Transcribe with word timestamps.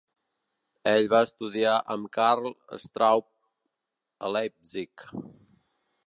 Ell 0.91 1.09
va 1.09 1.19
estudiar 1.25 1.73
amb 1.95 2.09
Karl 2.17 2.49
Straube 2.85 4.25
a 4.27 4.31
Leipzig. 4.37 5.05